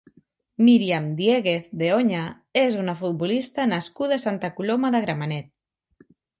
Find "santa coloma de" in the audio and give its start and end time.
4.27-5.07